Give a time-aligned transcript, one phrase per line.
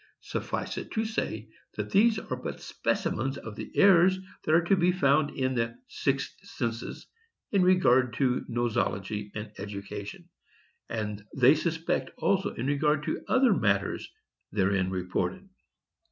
[0.23, 4.75] Suffice it to say, that these are but specimens of the errors that are to
[4.75, 7.05] be found in the 'sixth census'
[7.51, 10.27] in regard to nosology and education,
[10.89, 14.09] and they suspect also in regard to other matters
[14.51, 15.47] therein reported.